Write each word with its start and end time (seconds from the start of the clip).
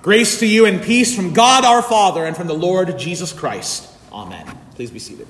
Grace 0.00 0.38
to 0.38 0.46
you 0.46 0.64
and 0.64 0.80
peace 0.80 1.14
from 1.14 1.32
God 1.32 1.64
our 1.64 1.82
Father 1.82 2.24
and 2.24 2.36
from 2.36 2.46
the 2.46 2.54
Lord 2.54 2.96
Jesus 2.98 3.32
Christ. 3.32 3.92
Amen. 4.12 4.46
Please 4.76 4.92
be 4.92 5.00
seated. 5.00 5.26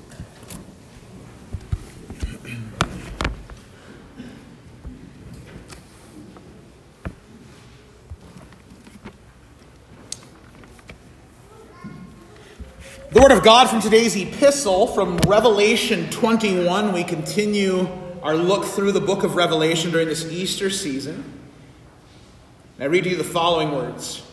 The 13.11 13.19
Word 13.19 13.31
of 13.31 13.43
God 13.43 13.71
from 13.71 13.81
today's 13.81 14.15
epistle 14.15 14.85
from 14.85 15.17
Revelation 15.17 16.11
21. 16.11 16.93
We 16.93 17.03
continue 17.03 17.89
our 18.21 18.35
look 18.35 18.65
through 18.65 18.91
the 18.91 19.01
book 19.01 19.23
of 19.23 19.35
Revelation 19.35 19.89
during 19.89 20.07
this 20.07 20.31
Easter 20.31 20.69
season. 20.69 21.39
I 22.79 22.85
read 22.85 23.05
to 23.05 23.09
you 23.09 23.17
the 23.17 23.23
following 23.23 23.71
words. 23.71 24.28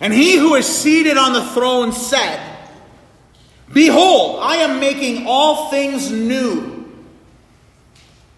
And 0.00 0.12
he 0.12 0.36
who 0.36 0.54
is 0.54 0.66
seated 0.66 1.16
on 1.16 1.32
the 1.32 1.44
throne 1.44 1.92
said, 1.92 2.56
Behold, 3.72 4.40
I 4.42 4.56
am 4.56 4.78
making 4.78 5.26
all 5.26 5.70
things 5.70 6.10
new. 6.10 6.76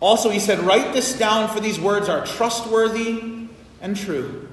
Also, 0.01 0.31
he 0.31 0.39
said, 0.39 0.61
Write 0.61 0.93
this 0.93 1.19
down, 1.19 1.49
for 1.49 1.61
these 1.61 1.81
words 1.81 2.09
are 2.09 2.25
trustworthy 2.25 3.47
and 3.81 3.97
true. 3.97 4.49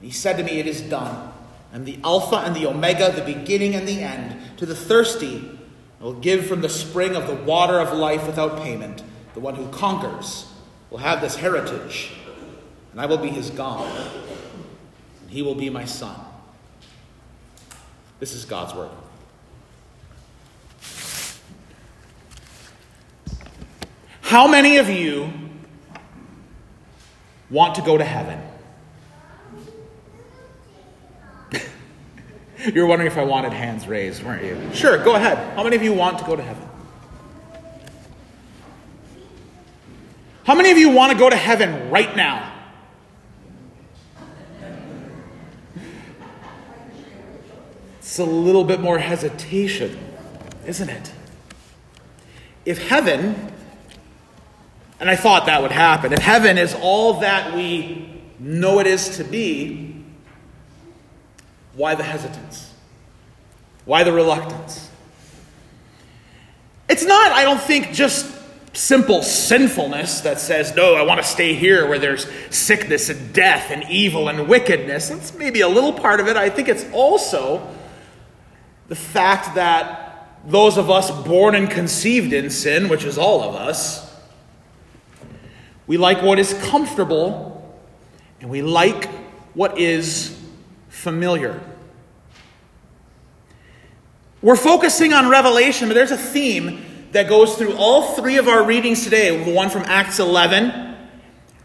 He 0.00 0.10
said 0.10 0.36
to 0.36 0.44
me, 0.44 0.58
It 0.58 0.66
is 0.66 0.80
done. 0.82 1.32
I'm 1.72 1.84
the 1.84 1.98
Alpha 2.04 2.36
and 2.36 2.54
the 2.54 2.66
Omega, 2.66 3.10
the 3.10 3.22
beginning 3.22 3.74
and 3.74 3.86
the 3.86 4.00
end. 4.00 4.58
To 4.58 4.66
the 4.66 4.74
thirsty, 4.74 5.58
I 6.00 6.04
will 6.04 6.14
give 6.14 6.46
from 6.46 6.60
the 6.60 6.68
spring 6.68 7.16
of 7.16 7.26
the 7.26 7.34
water 7.34 7.80
of 7.80 7.92
life 7.92 8.26
without 8.26 8.62
payment. 8.62 9.02
The 9.34 9.40
one 9.40 9.54
who 9.54 9.68
conquers 9.68 10.52
will 10.90 10.98
have 10.98 11.20
this 11.20 11.36
heritage, 11.36 12.12
and 12.92 13.00
I 13.00 13.06
will 13.06 13.18
be 13.18 13.28
his 13.28 13.50
God, 13.50 13.86
and 15.22 15.30
he 15.30 15.42
will 15.42 15.54
be 15.54 15.68
my 15.68 15.84
son. 15.84 16.25
This 18.18 18.34
is 18.34 18.44
God's 18.44 18.74
word. 18.74 18.90
How 24.22 24.48
many 24.48 24.78
of 24.78 24.88
you 24.88 25.30
want 27.50 27.74
to 27.76 27.82
go 27.82 27.98
to 27.98 28.04
heaven? 28.04 28.40
you 32.74 32.80
were 32.80 32.86
wondering 32.86 33.10
if 33.10 33.18
I 33.18 33.24
wanted 33.24 33.52
hands 33.52 33.86
raised, 33.86 34.22
weren't 34.22 34.44
you? 34.44 34.74
Sure, 34.74 35.02
go 35.04 35.14
ahead. 35.14 35.38
How 35.54 35.62
many 35.62 35.76
of 35.76 35.82
you 35.82 35.92
want 35.92 36.18
to 36.18 36.24
go 36.24 36.34
to 36.34 36.42
heaven? 36.42 36.66
How 40.44 40.54
many 40.54 40.70
of 40.70 40.78
you 40.78 40.90
want 40.90 41.12
to 41.12 41.18
go 41.18 41.28
to 41.28 41.36
heaven 41.36 41.90
right 41.90 42.16
now? 42.16 42.55
It's 48.16 48.20
a 48.22 48.24
little 48.24 48.64
bit 48.64 48.80
more 48.80 48.96
hesitation, 48.96 49.98
isn't 50.64 50.88
it? 50.88 51.12
If 52.64 52.88
heaven, 52.88 53.52
and 54.98 55.10
I 55.10 55.16
thought 55.16 55.44
that 55.44 55.60
would 55.60 55.70
happen, 55.70 56.14
if 56.14 56.20
heaven 56.20 56.56
is 56.56 56.74
all 56.80 57.20
that 57.20 57.54
we 57.54 58.22
know 58.38 58.78
it 58.78 58.86
is 58.86 59.18
to 59.18 59.24
be, 59.24 60.02
why 61.74 61.94
the 61.94 62.04
hesitance? 62.04 62.72
Why 63.84 64.02
the 64.02 64.14
reluctance? 64.14 64.88
It's 66.88 67.04
not, 67.04 67.32
I 67.32 67.44
don't 67.44 67.60
think, 67.60 67.92
just 67.92 68.34
simple 68.72 69.20
sinfulness 69.20 70.22
that 70.22 70.40
says, 70.40 70.74
no, 70.74 70.94
I 70.94 71.02
want 71.02 71.20
to 71.20 71.26
stay 71.26 71.52
here 71.52 71.86
where 71.86 71.98
there's 71.98 72.26
sickness 72.48 73.10
and 73.10 73.34
death 73.34 73.70
and 73.70 73.84
evil 73.90 74.30
and 74.30 74.48
wickedness. 74.48 75.10
That's 75.10 75.34
maybe 75.34 75.60
a 75.60 75.68
little 75.68 75.92
part 75.92 76.18
of 76.20 76.28
it. 76.28 76.38
I 76.38 76.48
think 76.48 76.70
it's 76.70 76.90
also 76.94 77.75
the 78.88 78.96
fact 78.96 79.54
that 79.56 80.40
those 80.46 80.76
of 80.76 80.90
us 80.90 81.10
born 81.26 81.54
and 81.54 81.70
conceived 81.70 82.32
in 82.32 82.50
sin, 82.50 82.88
which 82.88 83.04
is 83.04 83.18
all 83.18 83.42
of 83.42 83.54
us, 83.54 84.06
we 85.86 85.96
like 85.96 86.22
what 86.22 86.38
is 86.38 86.54
comfortable 86.64 87.52
and 88.40 88.50
we 88.50 88.62
like 88.62 89.08
what 89.54 89.78
is 89.78 90.38
familiar. 90.88 91.60
We're 94.42 94.56
focusing 94.56 95.12
on 95.12 95.28
Revelation, 95.28 95.88
but 95.88 95.94
there's 95.94 96.10
a 96.10 96.16
theme 96.16 96.84
that 97.12 97.28
goes 97.28 97.56
through 97.56 97.74
all 97.76 98.14
three 98.14 98.36
of 98.36 98.48
our 98.48 98.64
readings 98.64 99.02
today. 99.02 99.42
The 99.42 99.52
one 99.52 99.70
from 99.70 99.82
Acts 99.86 100.18
11, 100.18 100.94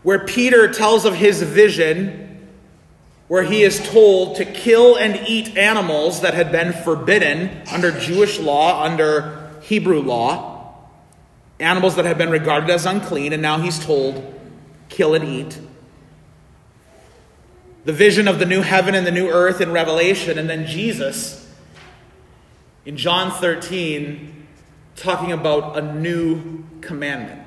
where 0.03 0.25
Peter 0.25 0.71
tells 0.71 1.05
of 1.05 1.13
his 1.13 1.41
vision, 1.43 2.30
where 3.31 3.43
he 3.43 3.63
is 3.63 3.79
told 3.87 4.35
to 4.35 4.43
kill 4.43 4.97
and 4.97 5.25
eat 5.25 5.57
animals 5.57 6.19
that 6.19 6.33
had 6.33 6.51
been 6.51 6.73
forbidden 6.73 7.49
under 7.71 7.89
Jewish 7.97 8.37
law, 8.37 8.83
under 8.83 9.49
Hebrew 9.61 10.01
law, 10.01 10.75
animals 11.57 11.95
that 11.95 12.03
had 12.03 12.17
been 12.17 12.29
regarded 12.29 12.69
as 12.69 12.85
unclean, 12.85 13.31
and 13.31 13.41
now 13.41 13.57
he's 13.57 13.79
told, 13.85 14.37
kill 14.89 15.15
and 15.15 15.23
eat. 15.23 15.57
The 17.85 17.93
vision 17.93 18.27
of 18.27 18.37
the 18.37 18.45
new 18.45 18.63
heaven 18.63 18.95
and 18.95 19.07
the 19.07 19.11
new 19.11 19.29
earth 19.29 19.61
in 19.61 19.71
Revelation, 19.71 20.37
and 20.37 20.49
then 20.49 20.67
Jesus 20.67 21.49
in 22.85 22.97
John 22.97 23.31
13 23.31 24.45
talking 24.97 25.31
about 25.31 25.77
a 25.77 25.81
new 25.81 26.65
commandment. 26.81 27.40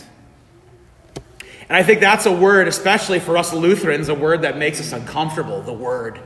And 1.69 1.77
I 1.77 1.83
think 1.83 2.01
that's 2.01 2.27
a 2.27 2.33
word, 2.33 2.69
especially 2.69 3.21
for 3.21 3.37
us 3.37 3.53
Lutherans, 3.53 4.09
a 4.09 4.15
word 4.15 4.43
that 4.43 4.59
makes 4.59 4.81
us 4.81 4.93
uncomfortable 4.93 5.63
the 5.63 5.73
word 5.73 6.21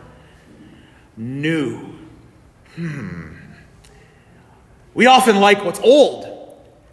new. 1.17 1.95
Hmm. 2.75 3.37
We 4.95 5.07
often 5.07 5.41
like 5.41 5.65
what's 5.65 5.81
old. 5.81 6.35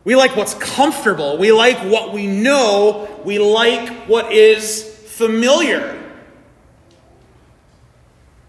We 0.03 0.15
like 0.15 0.35
what's 0.35 0.53
comfortable. 0.53 1.37
We 1.37 1.51
like 1.51 1.77
what 1.77 2.13
we 2.13 2.27
know. 2.27 3.21
We 3.25 3.39
like 3.39 4.07
what 4.07 4.31
is 4.31 4.83
familiar. 4.83 5.94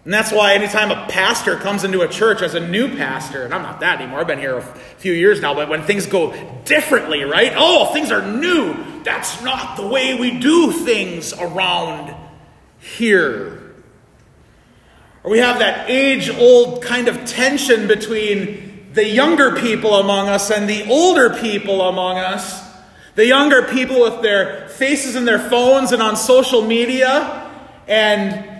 And 0.07 0.15
that's 0.15 0.31
why 0.31 0.55
anytime 0.55 0.93
a 0.93 1.05
pastor 1.09 1.57
comes 1.57 1.83
into 1.83 2.03
a 2.03 2.09
church 2.09 2.41
as 2.41 2.55
a 2.55 2.61
new 2.61 2.95
pastor, 2.95 3.43
and 3.43 3.53
I'm 3.53 3.63
not 3.63 3.81
that 3.81 4.01
anymore, 4.01 4.21
I've 4.21 4.29
been 4.29 4.39
here 4.39 4.57
a 4.57 4.63
few 4.63 5.13
years 5.13 5.41
now, 5.41 5.53
but 5.53 5.69
when 5.69 5.83
things 5.83 6.07
go 6.07 6.33
differently, 6.65 7.25
right? 7.25 7.53
Oh, 7.57 7.93
things 7.93 8.13
are 8.13 8.23
new. 8.23 9.03
That's 9.03 9.43
not 9.43 9.77
the 9.77 9.85
way 9.85 10.15
we 10.15 10.39
do 10.39 10.71
things 10.71 11.33
around 11.33 12.15
here. 12.79 13.75
Or 15.25 15.33
we 15.33 15.39
have 15.39 15.59
that 15.59 15.91
age 15.91 16.31
old 16.31 16.85
kind 16.85 17.09
of 17.09 17.25
tension 17.25 17.89
between 17.89 18.93
the 18.93 19.05
younger 19.05 19.57
people 19.57 19.95
among 19.95 20.29
us 20.29 20.53
and 20.53 20.71
the 20.71 20.89
older 20.89 21.31
people 21.31 21.83
among 21.83 22.19
us. 22.19 22.65
The 23.17 23.27
younger 23.27 23.63
people 23.63 24.03
with 24.03 24.23
their 24.23 24.69
faces 24.69 25.17
in 25.17 25.25
their 25.25 25.41
phones 25.41 25.91
and 25.91 26.01
on 26.01 26.15
social 26.15 26.63
media, 26.63 27.51
and 27.89 28.56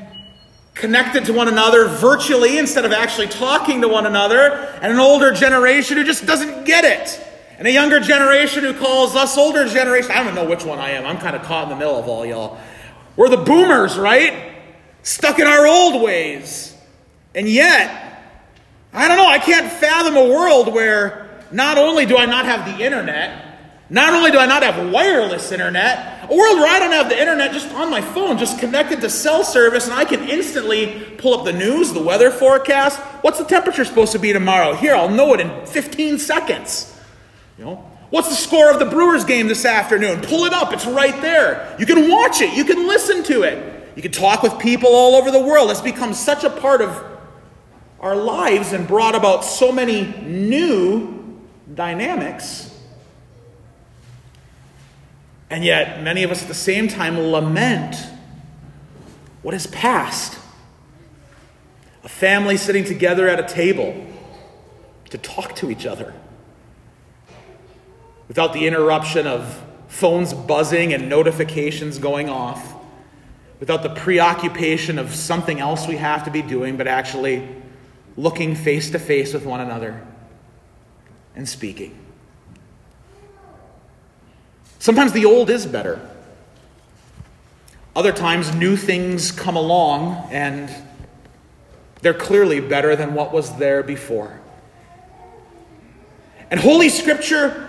connected 0.77 1.25
to 1.25 1.33
one 1.33 1.49
another 1.49 1.89
virtually 1.89 2.59
instead 2.59 2.85
of 2.85 2.93
actually 2.93 3.27
talking 3.27 3.81
to 3.81 3.89
one 3.89 4.07
another, 4.07 4.53
and 4.83 4.93
an 4.93 5.01
older 5.01 5.33
generation 5.33 5.97
who 5.97 6.05
just 6.05 6.27
doesn't 6.27 6.65
get 6.65 6.85
it. 6.85 7.21
And 7.59 7.67
a 7.67 7.73
younger 7.73 7.99
generation 7.99 8.63
who 8.63 8.75
calls 8.75 9.17
us 9.17 9.39
older 9.39 9.67
generation. 9.67 10.11
I 10.11 10.23
don't 10.23 10.35
know 10.35 10.45
which 10.45 10.65
one 10.65 10.79
I 10.79 10.91
am. 10.91 11.07
I'm 11.07 11.17
kind 11.19 11.35
of 11.35 11.43
caught 11.43 11.65
in 11.65 11.71
the 11.71 11.77
middle 11.77 11.97
of 11.97 12.07
all 12.07 12.27
y'all. 12.27 12.61
We're 13.17 13.31
the 13.31 13.39
boomers, 13.39 13.97
right? 13.97 14.55
Stuck 15.03 15.39
in 15.39 15.47
our 15.47 15.67
old 15.67 16.03
ways. 16.03 16.77
And 17.35 17.49
yet, 17.49 18.23
I 18.93 19.09
don't 19.09 19.17
know, 19.17 19.29
I 19.29 19.39
can't 19.39 19.73
fathom 19.73 20.17
a 20.17 20.29
world 20.29 20.73
where 20.73 21.41
not 21.51 21.79
only 21.79 22.05
do 22.05 22.19
I 22.19 22.27
not 22.27 22.45
have 22.45 22.67
the 22.67 22.85
internet, 22.85 23.46
not 23.89 24.13
only 24.13 24.33
do 24.33 24.39
I 24.39 24.47
not 24.47 24.65
have 24.65 24.93
wireless 24.93 25.53
internet, 25.53 26.29
a 26.29 26.35
world 26.35 26.59
where 26.59 26.69
I 26.69 26.81
don't 26.81 26.91
have 26.91 27.09
the 27.09 27.19
internet 27.19 27.53
just 27.53 27.73
on 27.73 27.89
my 27.89 28.01
phone, 28.01 28.37
just 28.37 28.59
connected 28.59 29.01
to 29.03 29.11
cell 29.11 29.45
service, 29.45 29.85
and 29.85 29.95
I 29.95 30.05
can 30.05 30.29
instantly 30.29 31.05
pull 31.19 31.35
up 31.35 31.45
the 31.45 31.53
news, 31.53 31.93
the 31.93 32.03
weather 32.03 32.33
forecast. 32.33 32.99
What's 33.23 33.39
the 33.39 33.45
temperature 33.45 33.85
supposed 33.85 34.11
to 34.13 34.19
be 34.19 34.33
tomorrow? 34.33 34.75
Here, 34.75 34.97
I'll 34.97 35.09
know 35.09 35.35
it 35.35 35.41
in 35.41 35.67
15 35.67 36.19
seconds. 36.19 36.99
You 37.59 37.65
know, 37.65 37.91
what's 38.11 38.29
the 38.29 38.35
score 38.35 38.73
of 38.73 38.81
the 38.81 38.87
Brewers 38.87 39.25
game 39.25 39.47
this 39.47 39.65
afternoon? 39.65 40.21
Pull 40.21 40.47
it 40.47 40.53
up, 40.53 40.73
it's 40.73 40.87
right 40.87 41.21
there. 41.23 41.77
You 41.79 41.87
can 41.87 42.11
watch 42.11 42.41
it, 42.41 42.57
you 42.57 42.65
can 42.65 42.89
listen 42.89 43.23
to 43.25 43.43
it, 43.43 43.93
you 43.95 44.03
can 44.03 44.11
talk 44.11 44.43
with 44.43 44.59
people 44.59 44.91
all 44.91 45.15
over 45.15 45.31
the 45.31 45.41
world. 45.41 45.71
It's 45.71 45.81
become 45.81 46.13
such 46.13 46.43
a 46.43 46.51
part 46.51 46.83
of 46.83 47.05
our 48.01 48.17
lives 48.17 48.73
and 48.73 48.89
brought 48.89 49.15
about 49.15 49.45
so 49.45 49.71
many 49.71 50.07
new 50.23 51.41
dynamics 51.73 52.76
and 55.49 55.65
yet, 55.65 56.03
many 56.03 56.23
of 56.23 56.31
us 56.31 56.43
at 56.43 56.49
the 56.49 56.55
same 56.55 56.89
time 56.89 57.19
lament 57.19 57.97
what 59.43 59.53
has 59.53 59.67
passed. 59.69 60.39
A 62.03 62.09
family 62.09 62.57
sitting 62.57 62.85
together 62.85 63.29
at 63.29 63.39
a 63.39 63.55
table 63.55 64.07
to 65.11 65.19
talk 65.19 65.55
to 65.57 65.71
each 65.71 65.87
other 65.87 66.15
without 68.29 68.53
the 68.53 68.67
interruption 68.67 69.27
of 69.27 69.63
phones 69.89 70.35
buzzing 70.35 70.93
and 70.93 71.09
notifications 71.09 71.99
going 71.99 72.29
off, 72.29 72.75
without 73.61 73.83
the 73.83 73.91
preoccupation 73.91 74.99
of 74.99 75.15
something 75.15 75.61
else 75.61 75.87
we 75.87 75.97
have 75.97 76.25
to 76.25 76.31
be 76.31 76.43
doing, 76.43 76.77
but 76.77 76.87
actually 76.87 77.49
looking 78.17 78.55
face 78.55 78.91
to 78.91 78.99
face 78.99 79.33
with 79.33 79.47
one 79.47 79.61
another 79.61 80.05
and 81.35 81.49
speaking. 81.49 82.06
Sometimes 84.79 85.13
the 85.13 85.25
old 85.25 85.51
is 85.51 85.67
better. 85.67 86.01
Other 87.95 88.13
times, 88.13 88.55
new 88.55 88.77
things 88.77 89.33
come 89.33 89.57
along 89.57 90.29
and 90.31 90.71
they're 92.03 92.15
clearly 92.15 92.61
better 92.61 92.95
than 92.95 93.15
what 93.15 93.33
was 93.33 93.57
there 93.57 93.83
before. 93.83 94.39
And 96.51 96.61
Holy 96.61 96.89
Scripture 96.89 97.69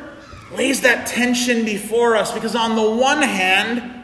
lays 0.54 0.82
that 0.82 1.08
tension 1.08 1.66
before 1.66 2.16
us 2.16 2.32
because, 2.32 2.56
on 2.56 2.76
the 2.76 2.92
one 2.92 3.22
hand, 3.22 4.04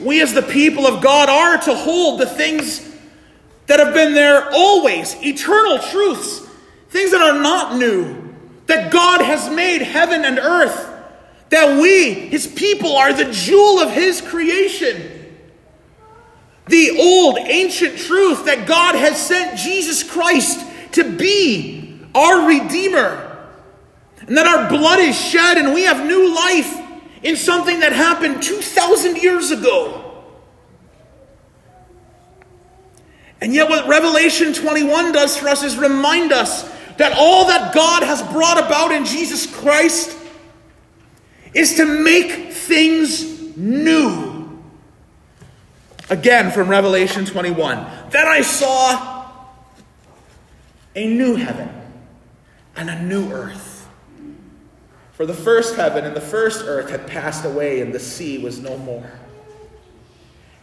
we 0.00 0.22
as 0.22 0.32
the 0.32 0.42
people 0.42 0.86
of 0.86 1.02
God 1.02 1.28
are 1.28 1.58
to 1.64 1.74
hold 1.74 2.20
the 2.20 2.26
things 2.26 2.90
that 3.66 3.78
have 3.78 3.94
been 3.94 4.14
there 4.14 4.48
always, 4.52 5.16
eternal 5.22 5.78
truths, 5.78 6.40
things 6.88 7.10
that 7.10 7.20
are 7.20 7.40
not 7.40 7.76
new, 7.76 8.34
that 8.66 8.92
God 8.92 9.20
has 9.20 9.54
made 9.54 9.82
heaven 9.82 10.24
and 10.24 10.38
earth, 10.38 10.90
that 11.54 11.80
we, 11.80 12.14
His 12.14 12.48
people, 12.48 12.96
are 12.96 13.12
the 13.12 13.30
jewel 13.30 13.78
of 13.78 13.92
His 13.92 14.20
creation. 14.20 15.10
The 16.66 16.98
old 16.98 17.38
ancient 17.38 17.96
truth 17.96 18.46
that 18.46 18.66
God 18.66 18.96
has 18.96 19.24
sent 19.24 19.56
Jesus 19.56 20.02
Christ 20.02 20.66
to 20.92 21.16
be 21.16 22.00
our 22.12 22.48
Redeemer 22.48 23.46
and 24.26 24.36
that 24.36 24.46
our 24.46 24.68
blood 24.68 24.98
is 24.98 25.16
shed 25.16 25.58
and 25.58 25.72
we 25.74 25.84
have 25.84 26.04
new 26.04 26.34
life 26.34 26.76
in 27.22 27.36
something 27.36 27.80
that 27.80 27.92
happened 27.92 28.42
2,000 28.42 29.18
years 29.18 29.52
ago. 29.52 30.24
And 33.40 33.54
yet, 33.54 33.68
what 33.68 33.86
Revelation 33.86 34.54
21 34.54 35.12
does 35.12 35.36
for 35.36 35.48
us 35.48 35.62
is 35.62 35.76
remind 35.76 36.32
us 36.32 36.62
that 36.96 37.14
all 37.16 37.46
that 37.46 37.72
God 37.74 38.02
has 38.02 38.22
brought 38.32 38.58
about 38.58 38.90
in 38.90 39.04
Jesus 39.04 39.46
Christ 39.46 40.18
is 41.54 41.74
to 41.74 41.84
make 41.84 42.52
things 42.52 43.56
new. 43.56 44.62
Again, 46.10 46.50
from 46.50 46.68
Revelation 46.68 47.24
21. 47.24 48.10
Then 48.10 48.26
I 48.26 48.42
saw 48.42 49.30
a 50.94 51.06
new 51.06 51.36
heaven 51.36 51.70
and 52.76 52.90
a 52.90 53.02
new 53.02 53.30
earth. 53.32 53.88
For 55.12 55.26
the 55.26 55.34
first 55.34 55.76
heaven 55.76 56.04
and 56.04 56.14
the 56.14 56.20
first 56.20 56.64
earth 56.66 56.90
had 56.90 57.06
passed 57.06 57.44
away, 57.44 57.80
and 57.80 57.94
the 57.94 58.00
sea 58.00 58.38
was 58.38 58.58
no 58.58 58.76
more. 58.78 59.10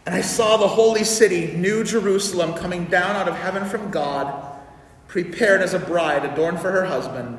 And 0.04 0.14
I 0.14 0.20
saw 0.20 0.56
the 0.56 0.68
holy 0.68 1.04
city, 1.04 1.52
New 1.52 1.84
Jerusalem, 1.84 2.54
coming 2.54 2.86
down 2.86 3.16
out 3.16 3.28
of 3.28 3.36
heaven 3.36 3.64
from 3.64 3.90
God, 3.90 4.60
prepared 5.08 5.62
as 5.62 5.74
a 5.74 5.78
bride 5.78 6.24
adorned 6.24 6.60
for 6.60 6.70
her 6.70 6.84
husband. 6.84 7.38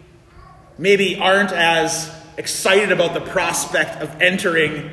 maybe 0.77 1.17
aren't 1.17 1.51
as 1.51 2.13
excited 2.37 2.91
about 2.91 3.13
the 3.13 3.21
prospect 3.21 4.01
of 4.01 4.21
entering 4.21 4.91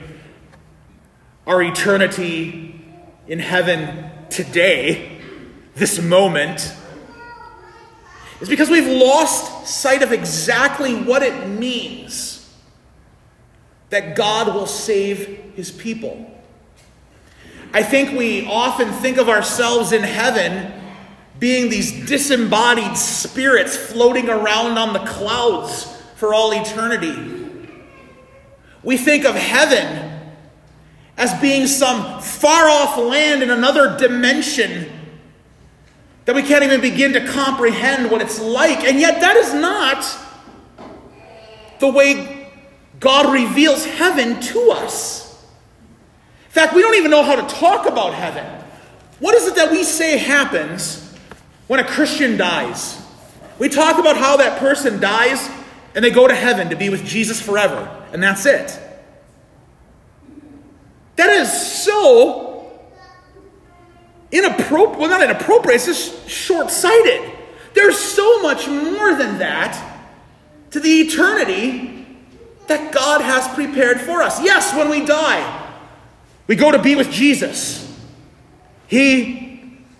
our 1.46 1.62
eternity 1.62 2.84
in 3.26 3.38
heaven 3.38 4.10
today, 4.28 5.18
this 5.74 6.00
moment, 6.00 6.74
is 8.40 8.48
because 8.48 8.68
we've 8.70 8.86
lost 8.86 9.66
sight 9.66 10.02
of 10.02 10.12
exactly 10.12 10.94
what 10.94 11.22
it 11.22 11.48
means 11.48 12.54
that 13.90 14.14
God 14.14 14.54
will 14.54 14.66
save 14.66 15.52
his 15.54 15.70
people. 15.70 16.30
I 17.72 17.82
think 17.82 18.18
we 18.18 18.46
often 18.46 18.92
think 18.92 19.18
of 19.18 19.28
ourselves 19.28 19.92
in 19.92 20.02
heaven 20.02 20.72
being 21.38 21.70
these 21.70 22.06
disembodied 22.06 22.96
spirits 22.96 23.76
floating 23.76 24.28
around 24.28 24.76
on 24.76 24.92
the 24.92 24.98
clouds 25.00 25.84
for 26.16 26.34
all 26.34 26.52
eternity. 26.52 27.46
We 28.82 28.96
think 28.96 29.24
of 29.24 29.34
heaven 29.34 30.20
as 31.16 31.38
being 31.40 31.66
some 31.66 32.20
far 32.20 32.68
off 32.68 32.96
land 32.96 33.42
in 33.42 33.50
another 33.50 33.96
dimension 33.98 34.90
that 36.24 36.34
we 36.34 36.42
can't 36.42 36.62
even 36.62 36.80
begin 36.80 37.12
to 37.14 37.26
comprehend 37.26 38.10
what 38.10 38.20
it's 38.20 38.40
like. 38.40 38.84
And 38.84 39.00
yet, 39.00 39.20
that 39.20 39.36
is 39.36 39.54
not 39.54 40.04
the 41.78 41.90
way 41.90 42.50
God 43.00 43.32
reveals 43.32 43.84
heaven 43.84 44.40
to 44.40 44.70
us. 44.72 45.42
In 46.46 46.52
fact, 46.52 46.74
we 46.74 46.82
don't 46.82 46.96
even 46.96 47.10
know 47.10 47.22
how 47.22 47.36
to 47.36 47.54
talk 47.54 47.86
about 47.86 48.14
heaven. 48.14 48.44
What 49.20 49.34
is 49.34 49.46
it 49.46 49.56
that 49.56 49.70
we 49.70 49.84
say 49.84 50.18
happens 50.18 51.07
when 51.68 51.78
a 51.78 51.84
Christian 51.84 52.36
dies? 52.36 53.00
We 53.58 53.68
talk 53.68 53.98
about 53.98 54.16
how 54.16 54.38
that 54.38 54.58
person 54.58 55.00
dies 55.00 55.48
and 55.94 56.04
they 56.04 56.10
go 56.10 56.26
to 56.28 56.34
heaven 56.34 56.70
to 56.70 56.76
be 56.76 56.90
with 56.90 57.04
Jesus 57.04 57.40
forever, 57.40 57.88
and 58.12 58.22
that's 58.22 58.46
it. 58.46 58.78
That 61.16 61.30
is 61.30 61.50
so 61.50 62.70
inappropriate, 64.30 64.98
well, 64.98 65.10
not 65.10 65.22
inappropriate, 65.22 65.76
it's 65.76 65.86
just 65.86 66.28
short 66.28 66.70
sighted. 66.70 67.32
There's 67.74 67.98
so 67.98 68.42
much 68.42 68.68
more 68.68 69.14
than 69.14 69.38
that 69.38 69.84
to 70.70 70.80
the 70.80 71.00
eternity 71.00 72.06
that 72.68 72.92
God 72.92 73.20
has 73.20 73.48
prepared 73.54 74.00
for 74.00 74.22
us. 74.22 74.42
Yes, 74.42 74.74
when 74.74 74.90
we 74.90 75.04
die, 75.04 75.72
we 76.46 76.54
go 76.54 76.70
to 76.70 76.80
be 76.80 76.94
with 76.94 77.10
Jesus. 77.10 77.84
He 78.86 79.47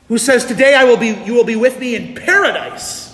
who 0.08 0.19
says, 0.19 0.44
Today 0.44 0.75
I 0.75 0.84
will 0.84 0.96
be, 0.96 1.08
you 1.08 1.34
will 1.34 1.44
be 1.44 1.56
with 1.56 1.78
me 1.78 1.94
in 1.94 2.14
paradise. 2.14 3.06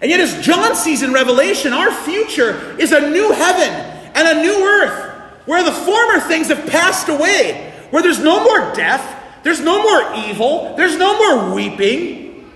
And 0.00 0.10
yet, 0.10 0.20
as 0.20 0.44
John 0.44 0.74
sees 0.74 1.02
in 1.02 1.12
Revelation, 1.12 1.72
our 1.72 1.92
future 1.92 2.78
is 2.78 2.92
a 2.92 3.10
new 3.10 3.32
heaven 3.32 3.68
and 4.14 4.38
a 4.38 4.42
new 4.42 4.64
earth 4.64 5.10
where 5.46 5.62
the 5.62 5.72
former 5.72 6.20
things 6.20 6.48
have 6.48 6.66
passed 6.66 7.08
away, 7.08 7.72
where 7.90 8.02
there's 8.02 8.18
no 8.18 8.42
more 8.42 8.74
death, 8.74 9.20
there's 9.42 9.60
no 9.60 9.82
more 9.82 10.28
evil. 10.28 10.74
There's 10.76 10.96
no 10.96 11.18
more 11.18 11.54
weeping. 11.54 12.50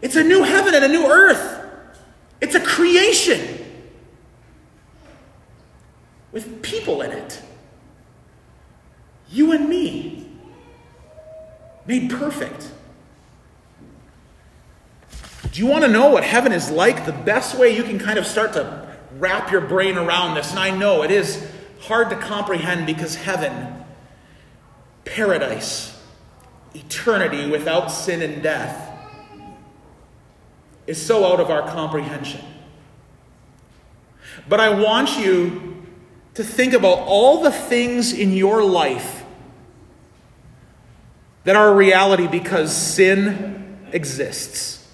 It's 0.00 0.16
a 0.16 0.22
new 0.22 0.42
heaven 0.42 0.74
and 0.74 0.84
a 0.84 0.88
new 0.88 1.06
earth. 1.06 1.66
It's 2.40 2.54
a 2.54 2.60
creation 2.60 3.56
with 6.30 6.62
people 6.62 7.02
in 7.02 7.10
it. 7.10 7.42
You 9.30 9.52
and 9.52 9.68
me, 9.68 10.27
made 11.88 12.10
perfect. 12.10 12.70
Do 15.50 15.60
you 15.60 15.66
want 15.66 15.84
to 15.84 15.90
know 15.90 16.10
what 16.10 16.22
heaven 16.22 16.52
is 16.52 16.70
like? 16.70 17.06
The 17.06 17.12
best 17.12 17.58
way 17.58 17.74
you 17.74 17.82
can 17.82 17.98
kind 17.98 18.18
of 18.18 18.26
start 18.26 18.52
to 18.52 18.86
wrap 19.16 19.50
your 19.50 19.62
brain 19.62 19.96
around 19.96 20.34
this, 20.34 20.50
and 20.50 20.58
I 20.58 20.70
know 20.70 21.02
it 21.02 21.10
is 21.10 21.44
hard 21.80 22.10
to 22.10 22.16
comprehend 22.16 22.86
because 22.86 23.14
heaven, 23.14 23.84
paradise, 25.06 25.98
eternity 26.74 27.50
without 27.50 27.88
sin 27.88 28.20
and 28.20 28.42
death 28.42 28.84
is 30.86 31.04
so 31.04 31.24
out 31.32 31.40
of 31.40 31.50
our 31.50 31.62
comprehension. 31.70 32.44
But 34.46 34.60
I 34.60 34.68
want 34.68 35.18
you 35.18 35.86
to 36.34 36.44
think 36.44 36.74
about 36.74 36.98
all 36.98 37.42
the 37.42 37.50
things 37.50 38.12
in 38.12 38.34
your 38.34 38.62
life 38.62 39.17
that 41.48 41.56
are 41.56 41.68
a 41.68 41.74
reality 41.74 42.26
because 42.26 42.76
sin 42.76 43.78
exists. 43.92 44.86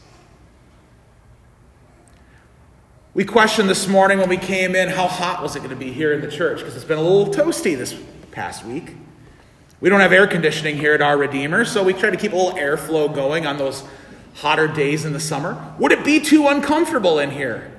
We 3.13 3.25
questioned 3.25 3.69
this 3.69 3.89
morning 3.89 4.19
when 4.19 4.29
we 4.29 4.37
came 4.37 4.77
in 4.77 4.89
how 4.89 5.09
hot 5.09 5.43
was 5.43 5.57
it 5.57 5.65
going 5.65 5.71
to 5.71 5.77
be 5.77 5.93
here 5.93 6.13
in 6.13 6.21
the 6.21 6.31
church 6.31 6.59
because 6.59 6.77
it's 6.77 6.85
been 6.85 6.99
a 6.99 7.03
little 7.03 7.35
toasty 7.35 7.77
this 7.77 8.01
past 8.31 8.65
week. 8.65 8.95
We 9.81 9.89
don't 9.89 9.99
have 9.99 10.13
air 10.13 10.29
conditioning 10.29 10.77
here 10.77 10.95
at 10.95 11.03
our 11.03 11.19
Redeemer, 11.19 11.65
so 11.65 11.83
we 11.83 11.93
try 11.93 12.11
to 12.11 12.17
keep 12.17 12.33
a 12.33 12.37
little 12.37 12.53
airflow 12.53 13.13
going 13.13 13.49
on 13.49 13.59
those 13.59 13.83
hotter 14.35 14.69
days 14.69 15.05
in 15.05 15.13
the 15.13 15.19
summer. 15.19 15.75
Would 15.81 15.91
it 15.91 16.05
be 16.05 16.21
too 16.21 16.47
uncomfortable 16.47 17.19
in 17.19 17.33
here? 17.33 17.73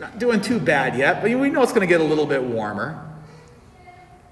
Not 0.00 0.18
doing 0.18 0.40
too 0.40 0.58
bad 0.58 0.96
yet, 0.96 1.22
but 1.22 1.30
we 1.30 1.50
know 1.50 1.62
it's 1.62 1.70
going 1.70 1.86
to 1.86 1.86
get 1.86 2.00
a 2.00 2.04
little 2.04 2.26
bit 2.26 2.42
warmer. 2.42 3.00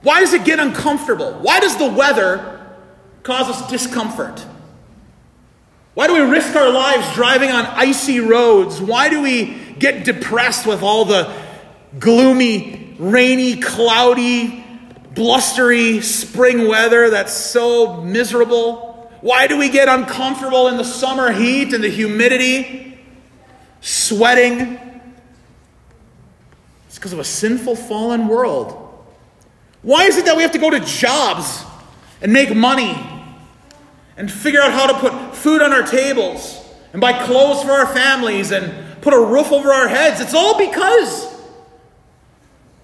Why 0.03 0.19
does 0.19 0.33
it 0.33 0.45
get 0.45 0.59
uncomfortable? 0.59 1.35
Why 1.35 1.61
does 1.61 1.77
the 1.77 1.87
weather 1.87 2.60
cause 3.23 3.49
us 3.49 3.71
discomfort? 3.71 4.45
Why 5.95 6.07
do 6.07 6.15
we 6.15 6.21
risk 6.21 6.55
our 6.57 6.71
lives 6.71 7.15
driving 7.15 7.51
on 7.51 7.67
icy 7.67 8.21
roads? 8.21 8.81
Why 8.81 9.09
do 9.09 9.23
we 9.23 9.57
get 9.79 10.05
depressed 10.05 10.67
with 10.67 10.83
all 10.83 11.05
the 11.05 11.33
gloomy, 11.99 12.97
rainy, 12.99 13.61
cloudy, 13.61 14.65
blustery 15.15 16.01
spring 16.01 16.69
weather 16.69 17.11
that's 17.11 17.33
so 17.33 18.01
miserable? 18.03 19.11
Why 19.21 19.47
do 19.47 19.59
we 19.59 19.69
get 19.69 19.89
uncomfortable 19.89 20.69
in 20.69 20.77
the 20.77 20.85
summer 20.85 21.33
heat 21.33 21.75
and 21.75 21.83
the 21.83 21.91
humidity, 21.91 22.99
sweating? 23.81 24.79
It's 26.87 26.95
because 26.95 27.13
of 27.13 27.19
a 27.19 27.25
sinful, 27.25 27.77
fallen 27.77 28.29
world. 28.29 28.87
Why 29.83 30.05
is 30.05 30.17
it 30.17 30.25
that 30.27 30.37
we 30.37 30.43
have 30.43 30.53
to 30.53 30.59
go 30.59 30.71
to 30.71 30.81
jobs 30.81 31.65
and 32.23 32.33
make 32.33 32.55
money 32.55 32.99
and 34.17 34.31
figure 34.31 34.61
out 34.61 34.73
how 34.73 34.87
to 34.87 34.99
put 34.99 35.35
food 35.35 35.63
on 35.63 35.73
our 35.73 35.83
tables 35.83 36.63
and 36.93 37.01
buy 37.01 37.13
clothes 37.25 37.63
for 37.63 37.71
our 37.71 37.87
families 37.87 38.51
and 38.51 39.01
put 39.01 39.15
a 39.15 39.19
roof 39.19 39.53
over 39.53 39.73
our 39.73 39.89
heads? 39.89 40.21
It's 40.21 40.35
all 40.35 40.59
because 40.59 41.27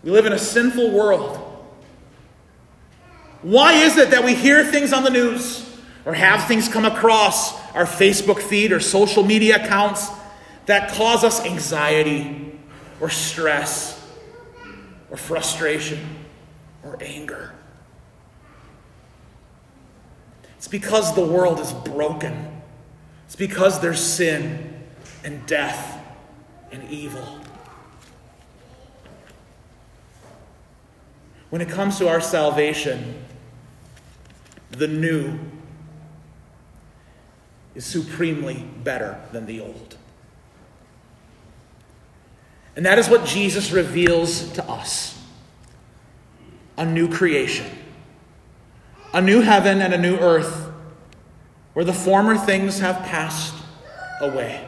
we 0.02 0.10
live 0.10 0.26
in 0.26 0.32
a 0.32 0.38
sinful 0.38 0.92
world. 0.92 1.42
Why 3.42 3.74
is 3.74 3.96
it 3.96 4.10
that 4.10 4.24
we 4.24 4.34
hear 4.34 4.64
things 4.64 4.92
on 4.92 5.04
the 5.04 5.10
news 5.10 5.62
or 6.04 6.14
have 6.14 6.48
things 6.48 6.68
come 6.68 6.84
across 6.84 7.54
our 7.74 7.84
Facebook 7.84 8.40
feed 8.40 8.72
or 8.72 8.80
social 8.80 9.22
media 9.22 9.62
accounts 9.62 10.08
that 10.66 10.92
cause 10.92 11.22
us 11.24 11.44
anxiety 11.44 12.58
or 13.00 13.10
stress 13.10 14.04
or 15.10 15.16
frustration 15.16 15.98
or 16.82 16.96
anger? 17.00 17.55
It's 20.66 20.72
because 20.72 21.14
the 21.14 21.24
world 21.24 21.60
is 21.60 21.72
broken. 21.72 22.60
It's 23.26 23.36
because 23.36 23.78
there's 23.78 24.00
sin 24.00 24.82
and 25.22 25.46
death 25.46 26.04
and 26.72 26.90
evil. 26.90 27.24
When 31.50 31.62
it 31.62 31.68
comes 31.68 31.98
to 31.98 32.08
our 32.08 32.20
salvation, 32.20 33.14
the 34.72 34.88
new 34.88 35.38
is 37.76 37.86
supremely 37.86 38.66
better 38.82 39.20
than 39.30 39.46
the 39.46 39.60
old. 39.60 39.96
And 42.74 42.84
that 42.86 42.98
is 42.98 43.08
what 43.08 43.24
Jesus 43.24 43.70
reveals 43.70 44.50
to 44.54 44.68
us 44.68 45.16
a 46.76 46.84
new 46.84 47.08
creation, 47.08 47.70
a 49.12 49.20
new 49.20 49.40
heaven 49.40 49.80
and 49.80 49.94
a 49.94 49.98
new 49.98 50.16
earth 50.16 50.70
where 51.72 51.84
the 51.84 51.92
former 51.92 52.36
things 52.36 52.78
have 52.80 52.96
passed 53.04 53.54
away. 54.20 54.66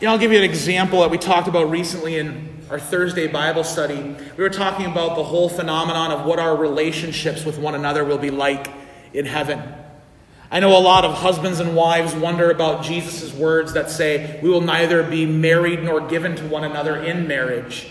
You 0.00 0.06
know, 0.06 0.12
I'll 0.12 0.18
give 0.18 0.32
you 0.32 0.38
an 0.38 0.44
example 0.44 1.00
that 1.00 1.10
we 1.10 1.18
talked 1.18 1.48
about 1.48 1.70
recently 1.70 2.18
in 2.18 2.66
our 2.70 2.80
Thursday 2.80 3.26
Bible 3.26 3.64
study. 3.64 4.16
We 4.36 4.42
were 4.42 4.50
talking 4.50 4.86
about 4.86 5.16
the 5.16 5.22
whole 5.22 5.48
phenomenon 5.48 6.10
of 6.10 6.26
what 6.26 6.38
our 6.38 6.56
relationships 6.56 7.44
with 7.44 7.58
one 7.58 7.74
another 7.74 8.04
will 8.04 8.18
be 8.18 8.30
like 8.30 8.68
in 9.14 9.26
heaven. 9.26 9.62
I 10.50 10.60
know 10.60 10.76
a 10.76 10.80
lot 10.80 11.04
of 11.04 11.14
husbands 11.14 11.60
and 11.60 11.74
wives 11.74 12.14
wonder 12.14 12.50
about 12.50 12.84
Jesus' 12.84 13.32
words 13.32 13.72
that 13.72 13.90
say, 13.90 14.38
We 14.42 14.50
will 14.50 14.60
neither 14.60 15.02
be 15.02 15.24
married 15.24 15.82
nor 15.82 16.06
given 16.06 16.36
to 16.36 16.44
one 16.48 16.64
another 16.64 16.96
in 16.96 17.26
marriage 17.26 17.88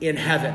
in 0.00 0.16
heaven. 0.16 0.54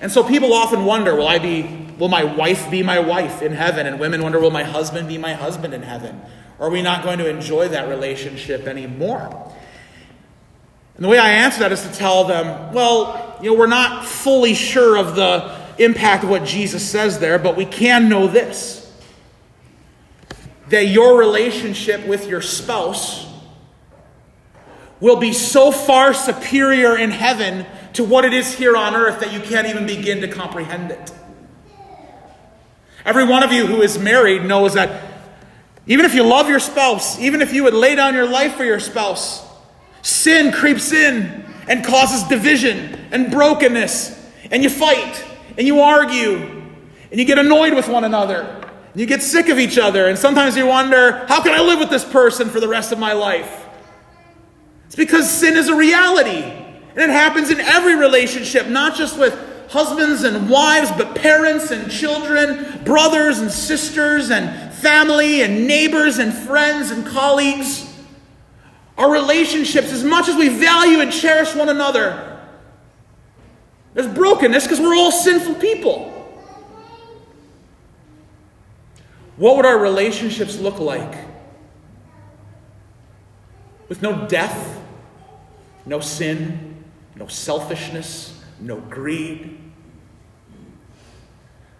And 0.00 0.12
so 0.12 0.22
people 0.22 0.52
often 0.52 0.84
wonder, 0.84 1.14
will 1.14 1.28
I 1.28 1.38
be 1.38 1.83
will 1.98 2.08
my 2.08 2.24
wife 2.24 2.70
be 2.70 2.82
my 2.82 2.98
wife 2.98 3.42
in 3.42 3.52
heaven? 3.52 3.86
And 3.86 4.00
women 4.00 4.22
wonder, 4.22 4.40
will 4.40 4.50
my 4.50 4.64
husband 4.64 5.08
be 5.08 5.18
my 5.18 5.34
husband 5.34 5.74
in 5.74 5.82
heaven? 5.82 6.20
Or 6.58 6.68
are 6.68 6.70
we 6.70 6.82
not 6.82 7.02
going 7.02 7.18
to 7.18 7.28
enjoy 7.28 7.68
that 7.68 7.88
relationship 7.88 8.66
anymore? 8.66 9.52
And 10.96 11.04
the 11.04 11.08
way 11.08 11.18
I 11.18 11.30
answer 11.30 11.60
that 11.60 11.72
is 11.72 11.82
to 11.82 11.92
tell 11.92 12.24
them, 12.24 12.72
well, 12.72 13.38
you 13.42 13.50
know, 13.50 13.58
we're 13.58 13.66
not 13.66 14.04
fully 14.04 14.54
sure 14.54 14.96
of 14.96 15.16
the 15.16 15.60
impact 15.78 16.24
of 16.24 16.30
what 16.30 16.44
Jesus 16.44 16.88
says 16.88 17.18
there, 17.18 17.38
but 17.38 17.56
we 17.56 17.66
can 17.66 18.08
know 18.08 18.28
this 18.28 18.80
that 20.68 20.86
your 20.86 21.18
relationship 21.18 22.06
with 22.06 22.26
your 22.26 22.40
spouse 22.40 23.30
will 24.98 25.16
be 25.16 25.32
so 25.32 25.70
far 25.70 26.14
superior 26.14 26.96
in 26.96 27.10
heaven 27.10 27.66
to 27.92 28.02
what 28.02 28.24
it 28.24 28.32
is 28.32 28.54
here 28.54 28.74
on 28.74 28.94
earth 28.94 29.20
that 29.20 29.32
you 29.32 29.40
can't 29.40 29.66
even 29.66 29.86
begin 29.86 30.22
to 30.22 30.28
comprehend 30.28 30.90
it. 30.90 31.12
Every 33.04 33.24
one 33.24 33.42
of 33.42 33.52
you 33.52 33.66
who 33.66 33.82
is 33.82 33.98
married 33.98 34.44
knows 34.44 34.74
that 34.74 35.04
even 35.86 36.04
if 36.06 36.14
you 36.14 36.22
love 36.22 36.48
your 36.48 36.60
spouse, 36.60 37.18
even 37.18 37.42
if 37.42 37.52
you 37.52 37.64
would 37.64 37.74
lay 37.74 37.94
down 37.94 38.14
your 38.14 38.26
life 38.26 38.54
for 38.54 38.64
your 38.64 38.80
spouse, 38.80 39.46
sin 40.02 40.52
creeps 40.52 40.92
in 40.92 41.44
and 41.68 41.84
causes 41.84 42.22
division 42.24 42.94
and 43.10 43.30
brokenness, 43.30 44.18
and 44.50 44.62
you 44.62 44.70
fight 44.70 45.24
and 45.56 45.66
you 45.66 45.80
argue 45.80 46.36
and 47.10 47.20
you 47.20 47.24
get 47.24 47.38
annoyed 47.38 47.74
with 47.74 47.88
one 47.88 48.04
another. 48.04 48.40
And 48.92 49.00
you 49.00 49.06
get 49.06 49.22
sick 49.22 49.48
of 49.48 49.58
each 49.58 49.76
other, 49.76 50.06
and 50.06 50.18
sometimes 50.18 50.56
you 50.56 50.66
wonder, 50.66 51.26
how 51.26 51.42
can 51.42 51.52
I 51.52 51.60
live 51.60 51.80
with 51.80 51.90
this 51.90 52.04
person 52.04 52.48
for 52.48 52.60
the 52.60 52.68
rest 52.68 52.92
of 52.92 52.98
my 52.98 53.12
life? 53.12 53.66
It's 54.86 54.96
because 54.96 55.28
sin 55.28 55.56
is 55.56 55.68
a 55.68 55.74
reality. 55.74 56.42
And 56.42 56.98
it 56.98 57.10
happens 57.10 57.50
in 57.50 57.60
every 57.60 57.96
relationship, 57.96 58.68
not 58.68 58.94
just 58.94 59.18
with 59.18 59.36
husbands 59.68 60.22
and 60.22 60.48
wives, 60.48 60.90
but 60.92 61.14
parents 61.14 61.70
and 61.70 61.90
children, 61.90 62.82
brothers 62.84 63.38
and 63.38 63.50
sisters, 63.50 64.30
and 64.30 64.72
family 64.74 65.42
and 65.42 65.66
neighbors 65.66 66.18
and 66.18 66.32
friends 66.32 66.90
and 66.90 67.06
colleagues. 67.06 67.90
Our 68.96 69.10
relationships, 69.10 69.92
as 69.92 70.04
much 70.04 70.28
as 70.28 70.36
we 70.36 70.48
value 70.48 71.00
and 71.00 71.12
cherish 71.12 71.54
one 71.54 71.68
another, 71.68 72.40
there's 73.94 74.12
brokenness 74.12 74.64
because 74.64 74.80
we're 74.80 74.94
all 74.94 75.12
sinful 75.12 75.54
people. 75.54 76.10
What 79.36 79.56
would 79.56 79.66
our 79.66 79.78
relationships 79.78 80.58
look 80.58 80.78
like? 80.78 81.16
With 83.88 84.00
no 84.00 84.26
death, 84.28 84.80
no 85.86 86.00
sin, 86.00 86.84
no 87.16 87.26
selfishness, 87.26 88.40
no 88.60 88.80
greed, 88.80 89.58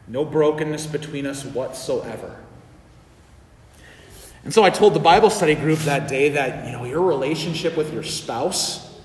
no 0.06 0.24
brokenness 0.24 0.86
between 0.86 1.26
us 1.26 1.44
whatsoever. 1.44 2.36
And 4.44 4.52
so 4.52 4.62
I 4.62 4.70
told 4.70 4.94
the 4.94 5.00
Bible 5.00 5.30
study 5.30 5.54
group 5.54 5.78
that 5.80 6.06
day 6.06 6.30
that, 6.30 6.66
you 6.66 6.72
know, 6.72 6.84
your 6.84 7.00
relationship 7.00 7.76
with 7.76 7.92
your 7.92 8.02
spouse 8.02 9.00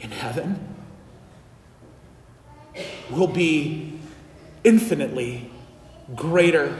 in 0.00 0.12
heaven 0.12 0.76
will 3.10 3.26
be 3.26 3.98
infinitely 4.62 5.50
greater 6.14 6.78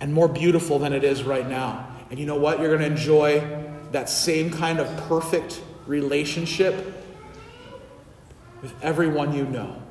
and 0.00 0.12
more 0.12 0.28
beautiful 0.28 0.78
than 0.78 0.92
it 0.92 1.02
is 1.02 1.22
right 1.22 1.48
now. 1.48 1.88
And 2.10 2.18
you 2.18 2.26
know 2.26 2.36
what? 2.36 2.60
You're 2.60 2.76
going 2.76 2.80
to 2.80 2.86
enjoy 2.86 3.64
that 3.92 4.10
same 4.10 4.50
kind 4.50 4.78
of 4.78 4.94
perfect 5.08 5.62
relationship 5.86 7.05
with 8.62 8.74
everyone 8.82 9.34
you 9.34 9.44
know. 9.44 9.82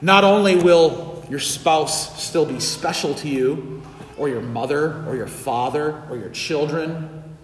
Not 0.00 0.24
only 0.24 0.56
will 0.56 1.24
your 1.30 1.40
spouse 1.40 2.22
still 2.22 2.44
be 2.44 2.60
special 2.60 3.14
to 3.16 3.28
you, 3.28 3.82
or 4.16 4.28
your 4.28 4.42
mother, 4.42 5.04
or 5.08 5.16
your 5.16 5.26
father, 5.26 6.02
or 6.08 6.16
your 6.16 6.28
children, 6.30 7.36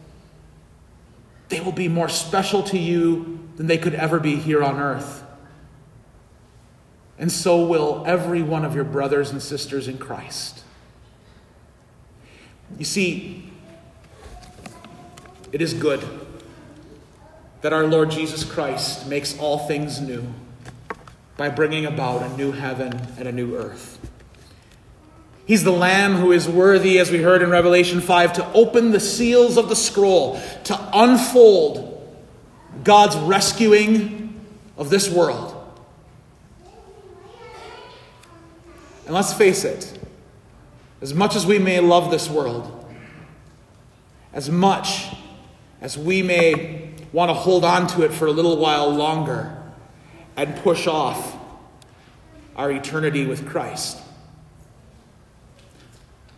they 1.49 1.61
will 1.61 1.73
be 1.73 1.89
more 1.89 2.09
special 2.09 2.63
to 2.63 2.79
you 2.79 3.41
than 3.57 3.67
they 3.67 3.79
could 3.79 3.95
ever 3.95 4.21
be 4.21 4.37
here 4.37 4.63
on 4.63 4.79
earth. 4.79 5.25
And 7.19 7.31
so 7.31 7.67
will 7.67 8.05
every 8.07 8.43
one 8.43 8.65
of 8.65 8.75
your 8.75 8.85
brothers 8.85 9.31
and 9.31 9.43
sisters 9.43 9.89
in 9.89 9.99
Christ. 9.99 10.63
You 12.79 12.85
see, 12.85 13.51
it 15.53 15.61
is 15.61 15.75
good 15.75 16.20
that 17.63 17.73
our 17.73 17.87
Lord 17.87 18.11
Jesus 18.11 18.45
Christ 18.45 19.07
makes 19.07 19.39
all 19.39 19.59
things 19.67 20.01
new 20.01 20.27
by 21.37 21.49
bringing 21.49 21.87
about 21.87 22.23
a 22.23 22.37
new 22.37 22.53
heaven 22.53 23.01
and 23.19 23.27
a 23.29 23.33
new 23.33 23.57
earth. 23.57 23.99
He's 25.47 25.65
the 25.65 25.73
Lamb 25.73 26.15
who 26.15 26.33
is 26.33 26.49
worthy, 26.49 26.99
as 26.99 27.11
we 27.11 27.23
heard 27.23 27.43
in 27.43 27.51
Revelation 27.51 28.01
5, 28.01 28.35
to 28.35 28.53
open 28.53 28.93
the 28.93 29.01
seals 29.01 29.57
of 29.57 29.69
the 29.69 29.75
scroll, 29.75 30.41
to 30.65 30.91
unfold 30.93 32.17
God's 32.85 33.17
rescuing 33.17 34.41
of 34.77 34.91
this 34.91 35.11
world. 35.11 35.57
And 39.07 39.15
let's 39.15 39.33
face 39.33 39.65
it, 39.65 39.99
as 41.01 41.13
much 41.13 41.35
as 41.35 41.45
we 41.45 41.59
may 41.59 41.81
love 41.81 42.13
this 42.13 42.31
world, 42.31 42.85
as 44.33 44.49
much 44.49 45.07
as 45.81 45.99
we 45.99 46.23
may 46.23 46.90
want 47.13 47.29
to 47.29 47.35
hold 47.35 47.65
on 47.65 47.87
to 47.89 48.03
it 48.03 48.13
for 48.13 48.27
a 48.27 48.33
little 48.33 48.57
while 48.57 48.91
longer 48.91 49.57
and 50.37 50.57
push 50.57 50.87
off 50.87 51.37
our 52.57 52.71
eternity 52.71 53.27
with 53.27 53.49
Christ. 53.49 53.99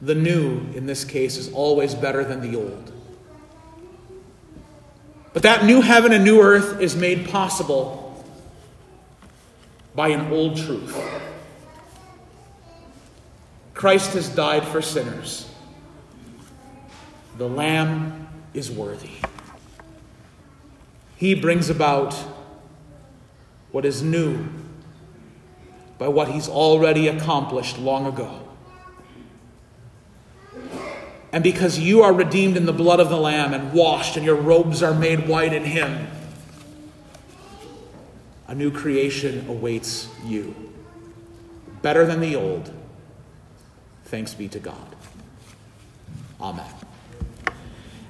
The 0.00 0.14
new, 0.14 0.67
in 0.75 0.87
this 0.87 1.05
case, 1.05 1.37
is 1.37 1.52
always 1.52 1.95
better 1.95 2.25
than 2.25 2.41
the 2.41 2.57
old. 2.57 2.93
But 5.33 5.43
that 5.45 5.64
new 5.64 5.81
heaven 5.81 6.12
and 6.12 6.25
new 6.25 6.41
earth 6.41 6.81
is 6.81 6.95
made 6.95 7.29
possible 7.29 8.25
by 9.95 10.09
an 10.09 10.33
old 10.33 10.57
truth. 10.57 11.00
Christ 13.75 14.14
has 14.14 14.29
died 14.29 14.64
for 14.64 14.83
sinners. 14.83 15.49
The 17.38 17.49
Lamb 17.49 18.29
is 18.55 18.71
worthy. 18.71 19.11
He 21.23 21.37
brings 21.37 21.71
about 21.71 22.14
what 23.71 23.85
is 23.85 24.02
new 24.02 24.45
by 25.97 26.09
what 26.09 26.26
he's 26.26 26.49
already 26.49 27.07
accomplished 27.07 27.79
long 27.79 28.07
ago. 28.07 28.41
And 31.31 31.45
because 31.45 31.79
you 31.79 32.02
are 32.02 32.12
redeemed 32.12 32.57
in 32.57 32.67
the 32.67 32.73
blood 32.73 32.99
of 32.99 33.09
the 33.09 33.17
Lamb 33.17 33.55
and 33.55 33.73
washed, 33.73 34.17
and 34.17 34.26
your 34.26 34.35
robes 34.35 34.83
are 34.83 34.93
made 34.93 35.29
white 35.29 35.52
in 35.52 35.62
him, 35.62 36.09
a 38.49 38.55
new 38.57 38.73
creation 38.73 39.47
awaits 39.49 40.09
you. 40.25 40.73
Better 41.83 42.05
than 42.05 42.19
the 42.19 42.35
old. 42.35 42.73
Thanks 44.07 44.35
be 44.35 44.49
to 44.49 44.59
God. 44.59 44.97
Amen. 46.41 46.67